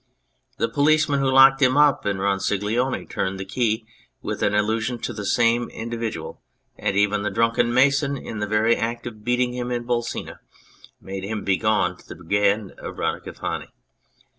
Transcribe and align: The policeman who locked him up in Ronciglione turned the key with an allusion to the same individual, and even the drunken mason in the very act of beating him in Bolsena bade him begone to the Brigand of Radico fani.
The 0.57 0.67
policeman 0.67 1.19
who 1.19 1.29
locked 1.29 1.61
him 1.61 1.77
up 1.77 2.07
in 2.07 2.17
Ronciglione 2.17 3.05
turned 3.07 3.39
the 3.39 3.45
key 3.45 3.85
with 4.23 4.41
an 4.41 4.55
allusion 4.55 4.97
to 4.97 5.13
the 5.13 5.27
same 5.27 5.69
individual, 5.69 6.41
and 6.75 6.97
even 6.97 7.21
the 7.21 7.29
drunken 7.29 7.71
mason 7.71 8.17
in 8.17 8.39
the 8.39 8.47
very 8.47 8.75
act 8.75 9.05
of 9.05 9.23
beating 9.23 9.53
him 9.53 9.69
in 9.69 9.85
Bolsena 9.85 10.39
bade 11.03 11.23
him 11.23 11.43
begone 11.43 11.97
to 11.97 12.03
the 12.07 12.15
Brigand 12.15 12.71
of 12.79 12.95
Radico 12.95 13.37
fani. 13.37 13.67